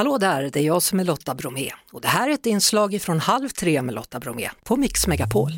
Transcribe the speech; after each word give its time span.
Hallå 0.00 0.18
där, 0.18 0.50
det 0.52 0.60
är 0.60 0.64
jag 0.64 0.82
som 0.82 1.00
är 1.00 1.04
Lotta 1.04 1.34
Bromé 1.34 1.70
och 1.92 2.00
det 2.00 2.08
här 2.08 2.28
är 2.28 2.34
ett 2.34 2.46
inslag 2.46 3.02
från 3.02 3.20
Halv 3.20 3.48
tre 3.48 3.82
med 3.82 3.94
Lotta 3.94 4.20
Bromé 4.20 4.50
på 4.64 4.76
Mix 4.76 5.06
Megapol. 5.06 5.50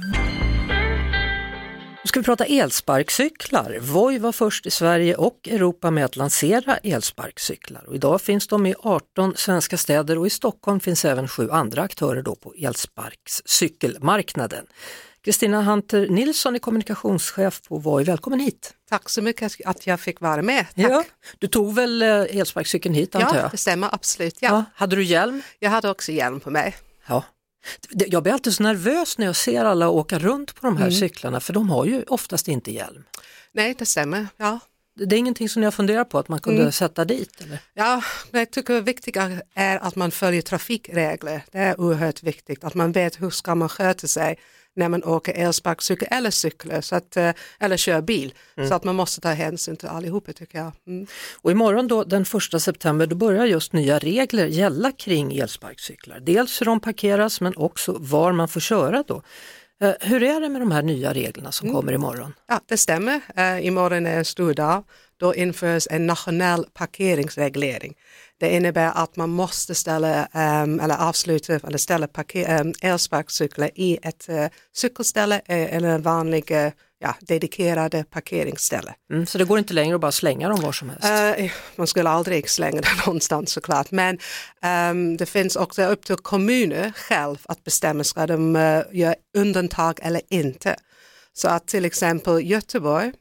Nu 2.04 2.08
ska 2.08 2.21
vi 2.21 2.24
prata 2.24 2.45
elsparkcyklar. 2.45 3.79
Voi 3.80 4.18
var 4.18 4.32
först 4.32 4.66
i 4.66 4.71
Sverige 4.71 5.14
och 5.14 5.48
Europa 5.48 5.90
med 5.90 6.04
att 6.04 6.16
lansera 6.16 6.77
elsparkcyklar. 6.77 7.84
Och 7.88 7.95
idag 7.95 8.21
finns 8.21 8.48
de 8.48 8.66
i 8.66 8.75
18 8.79 9.36
svenska 9.36 9.77
städer 9.77 10.18
och 10.18 10.27
i 10.27 10.30
Stockholm 10.30 10.80
finns 10.80 11.04
även 11.04 11.29
sju 11.29 11.50
andra 11.50 11.82
aktörer 11.82 12.23
då 12.23 12.34
på 12.34 12.54
elsparkcykelmarknaden. 12.59 14.66
Kristina 15.25 15.62
Hunter 15.62 16.09
Nilsson 16.09 16.54
är 16.54 16.59
kommunikationschef 16.59 17.62
på 17.68 17.79
Voi, 17.79 18.05
välkommen 18.05 18.41
hit! 18.41 18.75
Tack 18.91 19.09
så 19.09 19.23
mycket 19.23 19.53
att 19.64 19.87
jag 19.87 20.00
fick 20.00 20.21
vara 20.21 20.43
med. 20.43 20.66
Tack. 20.75 20.91
Ja, 20.91 21.05
du 21.39 21.46
tog 21.46 21.75
väl 21.75 22.03
eh, 22.03 22.09
elsparkcykeln 22.09 22.95
hit 22.95 23.14
antar 23.14 23.37
jag? 23.37 23.45
Ja, 23.45 23.48
det 23.50 23.57
stämmer 23.57 23.95
absolut. 23.95 24.37
Ja. 24.41 24.48
Ja, 24.48 24.64
hade 24.75 24.96
du 24.96 25.05
hjälm? 25.05 25.43
Jag 25.59 25.71
hade 25.71 25.91
också 25.91 26.12
hjälm 26.12 26.40
på 26.40 26.50
mig. 26.50 26.76
Ja. 27.07 27.25
Jag 27.90 28.22
blir 28.22 28.32
alltid 28.32 28.54
så 28.54 28.62
nervös 28.62 29.18
när 29.18 29.26
jag 29.26 29.36
ser 29.36 29.64
alla 29.64 29.89
åka 29.89 30.18
runt 30.18 30.54
på 30.54 30.66
de 30.66 30.76
här 30.76 30.90
cyklarna 30.90 31.40
för 31.40 31.53
de 31.53 31.70
har 31.70 31.84
ju 31.84 32.03
oftast 32.03 32.48
inte 32.48 32.72
hjälm. 32.72 33.05
Nej, 33.53 33.75
det 33.78 33.86
stämmer. 33.86 34.27
Ja. 34.36 34.58
Det 34.94 35.16
är 35.16 35.19
ingenting 35.19 35.48
som 35.48 35.61
ni 35.61 35.67
har 35.67 35.72
funderat 35.72 36.08
på 36.08 36.19
att 36.19 36.28
man 36.28 36.41
kunde 36.41 36.72
sätta 36.72 37.05
dit? 37.05 37.41
Eller? 37.41 37.58
Ja, 37.75 38.03
men 38.30 38.39
jag 38.39 38.50
tycker 38.50 38.75
det 38.75 38.80
viktiga 38.80 39.41
är 39.55 39.78
att 39.78 39.97
man 39.97 40.11
följer 40.11 40.42
trafikregler. 40.42 41.44
Det 41.50 41.58
är 41.58 41.80
oerhört 41.80 42.22
viktigt 42.22 42.64
att 42.64 42.75
man 42.75 42.92
vet 42.92 43.22
hur 43.22 43.30
ska 43.30 43.55
man 43.55 43.69
sköta 43.69 44.06
sig 44.06 44.39
när 44.77 44.89
man 44.89 45.05
åker 45.05 45.33
elsparkcykel 45.33 46.08
eller 46.11 46.31
cyklar 46.31 46.81
så 46.81 46.97
att, 46.97 47.17
eh, 47.17 47.31
eller 47.61 47.77
kör 47.77 48.00
bil. 48.00 48.34
Så 48.69 48.75
att 48.75 48.84
man 48.84 48.95
måste 48.95 49.20
ta 49.20 49.28
hänsyn 49.28 49.77
till 49.77 49.89
allihopa 49.89 50.33
tycker 50.33 50.58
jag. 50.58 50.72
Mm. 50.86 51.06
Och 51.42 51.50
imorgon 51.50 51.89
då, 51.89 52.05
den 52.05 52.22
1 52.22 52.61
september, 52.61 53.06
då 53.06 53.17
börjar 53.17 53.47
just 53.47 53.72
nya 53.72 53.98
regler 53.98 54.47
gälla 54.47 54.92
kring 54.92 55.39
elsparkcyklar. 55.39 56.20
Dels 56.20 56.61
hur 56.61 56.67
de 56.67 56.81
parkeras 56.81 57.41
men 57.41 57.56
också 57.56 57.97
var 57.98 58.33
man 58.33 58.48
får 58.48 58.61
köra 58.61 59.05
då. 59.09 59.23
Eh, 59.83 59.94
Hur 60.00 60.22
är 60.22 60.41
det 60.41 60.48
med 60.48 60.61
de 60.61 60.72
här 60.72 60.83
nya 60.83 61.12
reglerna 61.12 61.52
som 61.52 61.72
kommer 61.72 61.92
imorgon? 61.92 62.34
Ja, 62.48 62.61
det 62.66 62.77
stämmer. 62.77 63.20
Uh, 63.38 63.66
imorgon 63.66 64.06
är 64.06 64.19
en 64.19 64.25
stor 64.25 64.55
dag. 64.55 64.84
Då 65.16 65.34
införs 65.34 65.86
en 65.91 66.06
nationell 66.06 66.64
parkeringsreglering. 66.75 67.94
Det 68.41 68.55
innebär 68.55 68.92
att 68.94 69.16
man 69.16 69.30
måste 69.30 69.75
ställa 69.75 70.27
ehm, 70.27 70.80
eller 70.80 71.08
avsluta 71.08 71.55
eller 71.55 71.78
ställa 71.78 72.06
parker, 72.06 72.60
um, 72.60 72.75
elsparkcyklar 72.83 73.70
i 73.75 73.98
ett 74.03 74.28
uh, 74.28 74.47
cykelställe 74.72 75.41
eller 75.47 75.88
en 75.88 76.03
vanlig 76.03 76.53
ja, 77.03 77.14
dedikerade 77.20 78.05
parkeringsställe. 78.05 78.95
Mm, 79.12 79.27
så 79.27 79.39
det 79.39 79.45
går 79.45 79.58
inte 79.58 79.75
längre 79.75 79.95
att 79.95 80.00
bara 80.00 80.12
slänga 80.12 80.48
dem 80.48 80.61
var 80.61 80.72
som 80.72 80.91
helst? 80.91 81.39
Eh, 81.39 81.50
man 81.77 81.86
skulle 81.86 82.11
aldrig 82.11 82.50
slänga 82.50 82.81
det 82.81 82.89
någonstans 83.06 83.53
såklart, 83.53 83.91
men 83.91 84.19
ehm, 84.62 85.17
det 85.17 85.27
finns 85.27 85.56
också 85.56 85.83
upp 85.83 86.05
till 86.05 86.17
kommuner 86.17 86.92
själv 86.97 87.39
att 87.44 87.64
bestämma 87.64 88.05
ska 88.05 88.27
de 88.27 88.56
uh, 88.56 88.83
göra 88.92 89.14
undantag 89.36 90.00
eller 90.03 90.22
inte. 90.28 90.77
Så 91.33 91.48
att 91.48 91.67
till 91.67 91.84
exempel 91.84 92.50
Göteborg 92.50 93.12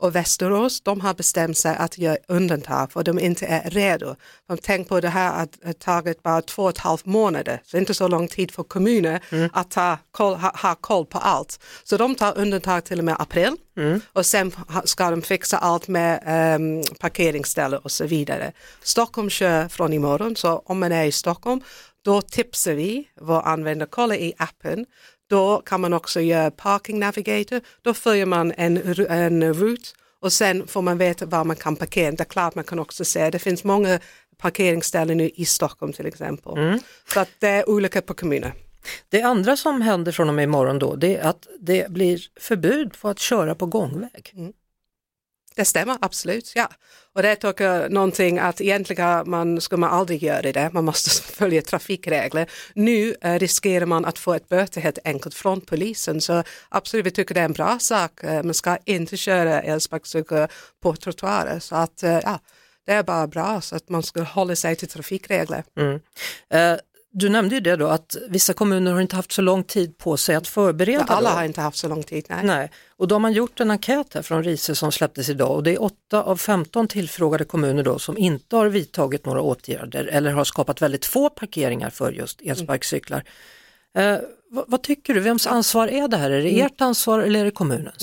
och 0.00 0.14
Västerås, 0.14 0.80
de 0.80 1.00
har 1.00 1.14
bestämt 1.14 1.58
sig 1.58 1.76
att 1.76 1.98
göra 1.98 2.16
undantag 2.28 2.92
för 2.92 3.02
de 3.02 3.18
inte 3.18 3.46
är 3.46 3.70
redo. 3.70 4.16
De 4.48 4.58
tänk 4.58 4.88
på 4.88 5.00
det 5.00 5.08
här 5.08 5.42
att 5.42 5.58
det 5.62 5.78
tagit 5.78 6.22
bara 6.22 6.42
två 6.42 6.62
och 6.62 6.70
ett 6.70 6.78
halvt 6.78 7.06
månader, 7.06 7.62
så 7.64 7.76
inte 7.76 7.94
så 7.94 8.08
lång 8.08 8.28
tid 8.28 8.50
för 8.50 8.62
kommuner 8.62 9.20
att 9.52 9.70
ta 9.70 9.98
koll, 10.10 10.34
ha, 10.34 10.52
ha 10.62 10.74
koll 10.74 11.06
på 11.06 11.18
allt. 11.18 11.60
Så 11.84 11.96
de 11.96 12.14
tar 12.14 12.38
undantag 12.38 12.84
till 12.84 12.98
och 12.98 13.04
med 13.04 13.16
april 13.18 13.56
och 14.12 14.26
sen 14.26 14.52
ska 14.84 15.10
de 15.10 15.22
fixa 15.22 15.58
allt 15.58 15.88
med 15.88 16.22
um, 16.56 16.82
parkeringsställen 17.00 17.80
och 17.82 17.90
så 17.90 18.06
vidare. 18.06 18.52
Stockholm 18.82 19.30
kör 19.30 19.68
från 19.68 19.92
imorgon, 19.92 20.36
så 20.36 20.62
om 20.64 20.80
man 20.80 20.92
är 20.92 21.04
i 21.04 21.12
Stockholm 21.12 21.60
då 22.04 22.22
tipsar 22.22 22.72
vi 22.72 23.08
vår 23.20 23.42
användare, 23.42 23.88
kolla 23.92 24.16
i 24.16 24.34
appen 24.38 24.86
då 25.30 25.62
kan 25.66 25.80
man 25.80 25.92
också 25.92 26.20
göra 26.20 26.50
parking 26.50 26.98
navigator. 26.98 27.60
Då 27.82 27.94
följer 27.94 28.26
man 28.26 28.52
en, 28.56 28.76
en 29.08 29.54
route 29.54 29.88
och 30.20 30.32
sen 30.32 30.66
får 30.66 30.82
man 30.82 30.98
veta 30.98 31.26
var 31.26 31.44
man 31.44 31.56
kan 31.56 31.76
parkera. 31.76 32.10
Det 32.12 32.20
är 32.20 32.24
klart 32.24 32.54
man 32.54 32.64
kan 32.64 32.78
också 32.78 33.04
se, 33.04 33.30
det 33.30 33.38
finns 33.38 33.64
många 33.64 34.00
parkeringsställen 34.38 35.16
nu 35.16 35.30
i 35.34 35.44
Stockholm 35.44 35.92
till 35.92 36.06
exempel. 36.06 36.80
Så 37.12 37.20
att 37.20 37.28
det 37.38 37.48
är 37.48 37.68
olika 37.68 38.02
på 38.02 38.14
kommuner. 38.14 38.52
Det 39.08 39.22
andra 39.22 39.56
som 39.56 39.82
händer 39.82 40.12
från 40.12 40.28
och 40.28 40.34
med 40.34 40.42
imorgon 40.42 40.78
då, 40.78 40.96
det 40.96 41.16
är 41.16 41.28
att 41.28 41.46
det 41.60 41.90
blir 41.90 42.20
förbud 42.40 42.92
på 43.00 43.08
att 43.08 43.18
köra 43.18 43.54
på 43.54 43.66
gångväg. 43.66 44.52
Det 45.60 45.64
stämmer 45.64 45.96
absolut, 46.00 46.52
ja. 46.54 46.68
Och 47.14 47.22
det 47.22 47.36
tycker 47.36 47.64
jag 47.64 47.92
någonting 47.92 48.38
att 48.38 48.60
egentligen 48.60 49.30
man 49.30 49.60
ska 49.60 49.76
man 49.76 49.90
aldrig 49.90 50.22
göra 50.22 50.52
det, 50.52 50.70
man 50.72 50.84
måste 50.84 51.10
följa 51.32 51.62
trafikregler. 51.62 52.50
Nu 52.74 53.14
eh, 53.20 53.38
riskerar 53.38 53.86
man 53.86 54.04
att 54.04 54.18
få 54.18 54.34
ett 54.34 54.48
böter 54.48 54.80
helt 54.80 54.98
enkelt 55.04 55.34
från 55.34 55.60
polisen, 55.60 56.20
så 56.20 56.42
absolut 56.68 57.06
vi 57.06 57.10
tycker 57.10 57.34
det 57.34 57.40
är 57.40 57.44
en 57.44 57.52
bra 57.52 57.78
sak. 57.78 58.24
Eh, 58.24 58.42
man 58.42 58.54
ska 58.54 58.78
inte 58.84 59.16
köra 59.16 59.62
elsparkcykel 59.62 60.48
på 60.82 60.96
trottoarer, 60.96 61.58
så 61.58 61.76
att 61.76 62.02
eh, 62.02 62.20
ja, 62.24 62.38
det 62.86 62.92
är 62.92 63.02
bara 63.02 63.26
bra 63.26 63.60
så 63.60 63.76
att 63.76 63.88
man 63.88 64.02
ska 64.02 64.22
hålla 64.22 64.56
sig 64.56 64.76
till 64.76 64.88
trafikregler. 64.88 65.64
Mm. 65.76 66.00
Eh, 66.50 66.78
du 67.12 67.28
nämnde 67.28 67.54
ju 67.54 67.60
det 67.60 67.76
då 67.76 67.86
att 67.86 68.16
vissa 68.28 68.52
kommuner 68.52 68.92
har 68.92 69.00
inte 69.00 69.16
haft 69.16 69.32
så 69.32 69.42
lång 69.42 69.64
tid 69.64 69.98
på 69.98 70.16
sig 70.16 70.34
att 70.34 70.48
förbereda. 70.48 71.04
Alla 71.04 71.30
då. 71.30 71.36
har 71.36 71.44
inte 71.44 71.60
haft 71.60 71.78
så 71.78 71.88
lång 71.88 72.02
tid, 72.02 72.26
nej. 72.28 72.44
Nej, 72.44 72.70
och 72.96 73.08
då 73.08 73.14
har 73.14 73.20
man 73.20 73.32
gjort 73.32 73.60
en 73.60 73.70
enkät 73.70 74.14
här 74.14 74.22
från 74.22 74.44
RISE 74.44 74.74
som 74.74 74.92
släpptes 74.92 75.28
idag 75.28 75.50
och 75.50 75.62
det 75.62 75.74
är 75.74 75.82
8 75.82 76.22
av 76.22 76.36
15 76.36 76.88
tillfrågade 76.88 77.44
kommuner 77.44 77.82
då 77.82 77.98
som 77.98 78.18
inte 78.18 78.56
har 78.56 78.66
vidtagit 78.66 79.26
några 79.26 79.40
åtgärder 79.40 80.04
eller 80.04 80.32
har 80.32 80.44
skapat 80.44 80.82
väldigt 80.82 81.06
få 81.06 81.30
parkeringar 81.30 81.90
för 81.90 82.12
just 82.12 82.40
elsparkcyklar. 82.40 83.24
Eh, 83.96 84.16
vad, 84.50 84.64
vad 84.68 84.82
tycker 84.82 85.14
du, 85.14 85.20
vems 85.20 85.46
ansvar 85.46 85.88
är 85.88 86.08
det 86.08 86.16
här? 86.16 86.30
Är 86.30 86.42
det 86.42 86.60
ert 86.60 86.80
ansvar 86.80 87.20
eller 87.20 87.40
är 87.40 87.44
det 87.44 87.50
kommunens? 87.50 88.02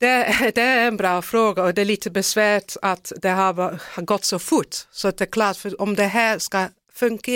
Det, 0.00 0.52
det 0.54 0.62
är 0.62 0.86
en 0.86 0.96
bra 0.96 1.22
fråga 1.22 1.62
och 1.64 1.74
det 1.74 1.80
är 1.80 1.84
lite 1.84 2.10
besvärt 2.10 2.76
att 2.82 3.12
det 3.22 3.28
har, 3.28 4.00
gått 4.02 4.24
så 4.24 4.38
fort. 4.38 4.74
Så 4.90 5.08
att 5.08 5.18
det 5.18 5.24
är 5.24 5.30
klart, 5.30 5.56
för 5.56 5.80
om 5.80 5.94
det 5.94 6.04
här 6.04 6.38
ska 6.38 6.68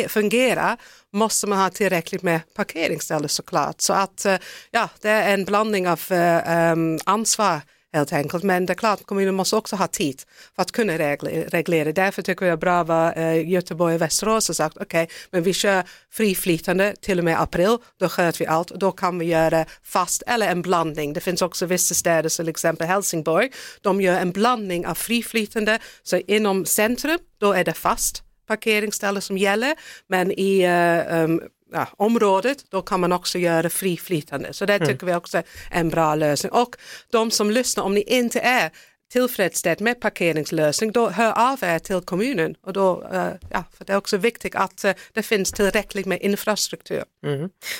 fungera 0.08 0.76
måste 1.12 1.46
man 1.46 1.58
ha 1.58 1.70
tillräckligt 1.70 2.22
med 2.22 2.40
parkeringsställen 2.54 3.28
såklart. 3.28 3.80
Så 3.80 3.92
att 3.92 4.24
eh, 4.24 4.36
ja, 4.70 4.88
det 5.00 5.08
är 5.08 5.34
en 5.34 5.44
blandning 5.44 5.88
av 5.88 6.00
eh, 6.10 6.50
ehm, 6.50 6.98
ansvar 7.04 7.60
helt 7.92 8.12
enkelt. 8.12 8.44
Men 8.44 8.66
det 8.66 8.72
är 8.72 8.74
klart, 8.74 9.06
kommunen 9.06 9.34
måste 9.34 9.56
också 9.56 9.76
ha 9.76 9.86
tid 9.86 10.22
för 10.56 10.62
att 10.62 10.72
kunna 10.72 10.98
reglera. 10.98 11.92
Därför 11.92 12.22
tycker 12.22 12.46
jag 12.46 12.58
bra 12.58 12.84
vad 12.84 13.18
eh, 13.18 13.48
Göteborg 13.48 13.94
och 13.94 14.00
Västerås 14.00 14.48
har 14.48 14.54
sagt, 14.54 14.76
okej, 14.80 15.08
men 15.30 15.42
vi 15.42 15.52
kör 15.52 15.84
friflytande 16.10 16.94
till 17.00 17.18
och 17.18 17.24
med 17.24 17.40
april, 17.40 17.76
då 17.98 18.08
sköter 18.08 18.38
vi 18.38 18.46
allt 18.46 18.70
och 18.70 18.78
då 18.78 18.92
kan 18.92 19.18
vi 19.18 19.24
göra 19.24 19.64
fast 19.82 20.22
eller 20.26 20.48
en 20.48 20.62
blandning. 20.62 21.12
Det 21.12 21.20
finns 21.20 21.42
också 21.42 21.66
vissa 21.66 21.94
städer, 21.94 22.36
till 22.36 22.48
exempel 22.48 22.86
Helsingborg, 22.86 23.50
de 23.80 24.00
gör 24.00 24.20
en 24.20 24.32
blandning 24.32 24.86
av 24.86 24.94
friflytande, 24.94 25.78
så 26.02 26.16
inom 26.16 26.64
centrum, 26.64 27.18
då 27.38 27.52
är 27.52 27.64
det 27.64 27.72
fast 27.72 28.22
parkeringsställen 28.50 29.22
som 29.22 29.38
gäller, 29.38 29.74
men 30.06 30.32
i 30.32 30.62
eh, 30.62 31.22
um, 31.24 31.40
ja, 31.72 31.86
området, 31.96 32.64
då 32.70 32.82
kan 32.82 33.00
man 33.00 33.12
också 33.12 33.38
göra 33.38 33.70
friflytande. 33.70 34.52
Så 34.52 34.66
det 34.66 34.78
tycker 34.86 35.06
vi 35.06 35.14
också 35.14 35.38
är 35.38 35.44
en 35.70 35.88
bra 35.88 36.14
lösning. 36.14 36.52
Och 36.52 36.76
de 37.10 37.30
som 37.30 37.50
lyssnar, 37.50 37.84
om 37.84 37.94
ni 37.94 38.02
inte 38.02 38.40
är 38.40 38.70
tillfredsställd 39.10 39.80
med 39.80 40.00
parkeringslösning, 40.00 40.92
då 40.92 41.10
hör 41.10 41.52
av 41.52 41.58
er 41.62 41.78
till 41.78 42.00
kommunen. 42.00 42.54
Och 42.62 42.72
då, 42.72 43.04
eh, 43.12 43.32
ja, 43.50 43.64
för 43.72 43.84
det 43.84 43.92
är 43.92 43.96
också 43.96 44.16
viktigt 44.16 44.54
att 44.54 44.84
eh, 44.84 44.92
det 45.12 45.22
finns 45.22 45.52
tillräckligt 45.52 46.06
med 46.06 46.22
infrastruktur. 46.22 47.04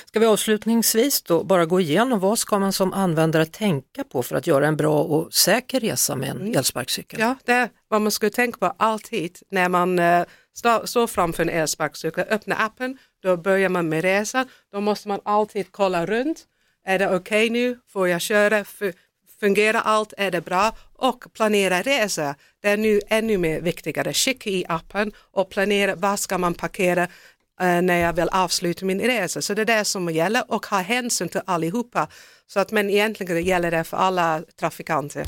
Ska 0.06 0.20
vi 0.20 0.26
avslutningsvis 0.26 1.22
då 1.22 1.44
bara 1.44 1.66
gå 1.66 1.80
igenom 1.80 2.20
vad 2.20 2.38
ska 2.38 2.58
man 2.58 2.72
som 2.72 2.92
användare 2.92 3.46
tänka 3.46 4.04
på 4.04 4.22
för 4.22 4.36
att 4.36 4.46
göra 4.46 4.66
en 4.66 4.76
bra 4.76 5.02
och 5.02 5.34
säker 5.34 5.80
resa 5.80 6.16
med 6.16 6.28
en 6.28 6.56
elsparkcykel? 6.56 7.20
Ja, 7.20 7.36
det 7.44 7.52
är 7.52 7.68
vad 7.88 8.00
man 8.00 8.12
ska 8.12 8.30
tänka 8.30 8.58
på 8.58 8.74
alltid 8.76 9.38
när 9.50 9.68
man 9.68 9.98
uh, 9.98 10.24
står, 10.84 11.06
framför 11.06 11.42
en 11.42 11.48
elsparkcykel. 11.48 12.24
Öppna 12.30 12.54
appen, 12.54 12.98
då 13.22 13.36
börjar 13.36 13.68
man 13.68 13.88
med 13.88 14.02
resan. 14.02 14.48
Då 14.72 14.80
måste 14.80 15.08
man 15.08 15.20
alltid 15.24 15.66
kolla 15.70 16.06
runt. 16.06 16.46
Är 16.84 16.98
det 16.98 17.16
okej 17.16 17.50
nu? 17.50 17.78
Får 17.92 18.08
jag 18.08 18.20
köra? 18.20 18.64
Fungerar 19.40 19.80
allt? 19.84 20.12
Är 20.16 20.30
det 20.30 20.40
bra? 20.40 20.72
Och 20.96 21.24
planera 21.32 21.82
resa. 21.82 22.34
Det 22.62 22.68
är 22.68 22.76
nu 22.76 23.00
ännu 23.08 23.38
mer 23.38 23.60
viktigare. 23.60 24.12
Skicka 24.12 24.50
i 24.50 24.64
appen 24.68 25.12
och 25.32 25.50
planera 25.50 25.94
var 25.94 26.16
ska 26.16 26.38
man 26.38 26.54
parkera 26.54 27.02
eh, 27.60 27.82
när 27.82 27.96
jag 27.98 28.12
vill 28.12 28.28
avsluta 28.28 28.84
min 28.84 29.00
resa. 29.00 29.42
Så 29.42 29.54
det 29.54 29.62
är 29.62 29.66
det 29.66 29.84
som 29.84 30.08
gäller 30.10 30.44
och 30.48 30.66
ha 30.66 30.78
hänsyn 30.80 31.28
till 31.28 31.40
allihopa. 31.44 32.08
Så 32.46 32.60
att, 32.60 32.70
men 32.72 32.90
egentligen 32.90 33.44
gäller 33.44 33.70
det 33.70 33.84
för 33.84 33.96
alla 33.96 34.42
trafikanter. 34.60 35.26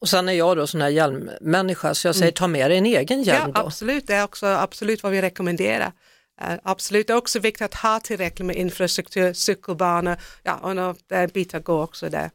Och 0.00 0.08
sen 0.08 0.28
är 0.28 0.32
jag 0.32 0.56
då 0.56 0.66
sån 0.66 0.80
här 0.80 0.88
hjälmmänniska 0.88 1.94
så 1.94 2.08
jag 2.08 2.16
säger 2.16 2.32
ta 2.32 2.48
med 2.48 2.70
dig 2.70 2.78
en 2.78 2.86
egen 2.86 3.22
hjälm 3.22 3.42
Mm. 3.42 3.52
Ja, 3.54 3.60
då. 3.60 3.66
absolut. 3.66 4.06
Det 4.06 4.14
är 4.14 4.24
också 4.24 4.46
absolut 4.46 5.02
vad 5.02 5.12
vi 5.12 5.22
rekommenderar. 5.22 5.92
Eh, 6.40 6.58
absolut, 6.62 7.06
det 7.06 7.12
är 7.12 7.16
också 7.16 7.38
viktigt 7.38 7.62
att 7.64 7.74
ha 7.74 8.00
tillräckligt 8.00 8.46
med 8.46 8.56
infrastruktur, 8.56 9.32
cykelbanor, 9.32 10.16
ja, 10.42 10.54
och 10.54 10.74
det 11.08 11.14
är 11.14 11.24
en 11.24 11.30
bit 11.34 11.54
att 11.54 11.64
gå 11.64 11.82
också 11.82 12.08
där. 12.08 12.30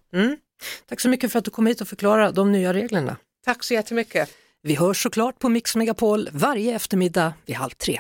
Tack 0.89 1.00
så 1.00 1.10
mycket 1.10 1.31
för 1.31 1.39
att 1.39 1.45
du 1.45 1.51
kom 1.51 1.68
hit 1.68 1.81
och 1.81 1.88
förklarade 1.88 2.31
de 2.31 2.51
nya 2.51 2.74
reglerna. 2.74 3.18
Tack 3.45 3.63
så 3.63 3.74
jättemycket. 3.74 4.30
Vi 4.63 4.75
hörs 4.75 5.04
såklart 5.04 5.39
på 5.39 5.50
Mix 5.50 5.75
Megapol 5.75 6.30
varje 6.33 6.75
eftermiddag 6.75 7.33
vid 7.45 7.56
halv 7.56 7.71
tre. 7.71 8.00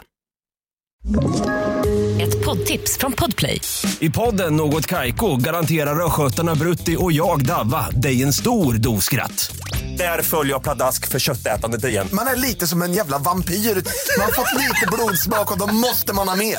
Ett 2.21 2.45
poddtips 2.45 2.97
från 2.97 3.11
Podplay. 3.13 3.61
I 3.99 4.09
podden 4.09 4.55
Något 4.55 4.87
Kaiko 4.87 5.35
garanterar 5.35 6.05
östgötarna 6.05 6.55
Brutti 6.55 6.95
och 6.99 7.11
jag, 7.11 7.45
Davva, 7.45 7.89
dig 7.89 8.23
en 8.23 8.33
stor 8.33 8.73
dos 8.73 9.05
skratt. 9.05 9.55
Där 9.97 10.21
följer 10.21 10.53
jag 10.53 10.63
pladask 10.63 11.07
för 11.07 11.19
köttätandet 11.19 11.85
igen. 11.85 12.07
Man 12.13 12.27
är 12.27 12.35
lite 12.35 12.67
som 12.67 12.81
en 12.81 12.93
jävla 12.93 13.17
vampyr. 13.17 13.53
Man 13.53 14.25
har 14.25 14.31
fått 14.31 14.61
lite 14.61 14.87
blodsmak 14.91 15.51
och 15.51 15.59
då 15.59 15.73
måste 15.73 16.13
man 16.13 16.27
ha 16.27 16.35
mer. 16.35 16.57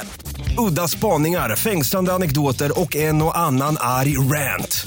Udda 0.58 0.88
spaningar, 0.88 1.56
fängslande 1.56 2.12
anekdoter 2.12 2.80
och 2.80 2.96
en 2.96 3.22
och 3.22 3.38
annan 3.38 3.76
arg 3.80 4.18
rant. 4.18 4.86